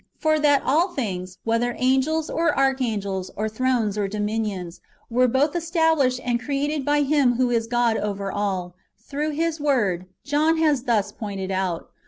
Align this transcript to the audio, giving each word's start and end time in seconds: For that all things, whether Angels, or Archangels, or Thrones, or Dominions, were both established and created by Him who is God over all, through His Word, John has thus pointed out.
For 0.17 0.39
that 0.39 0.63
all 0.65 0.87
things, 0.87 1.37
whether 1.43 1.75
Angels, 1.77 2.27
or 2.31 2.57
Archangels, 2.57 3.29
or 3.35 3.47
Thrones, 3.47 3.99
or 3.99 4.07
Dominions, 4.07 4.81
were 5.11 5.27
both 5.27 5.55
established 5.55 6.19
and 6.23 6.39
created 6.41 6.83
by 6.83 7.01
Him 7.03 7.35
who 7.35 7.51
is 7.51 7.67
God 7.67 7.97
over 7.97 8.31
all, 8.31 8.73
through 8.97 9.29
His 9.33 9.59
Word, 9.59 10.07
John 10.23 10.57
has 10.57 10.85
thus 10.85 11.11
pointed 11.11 11.51
out. 11.51 11.91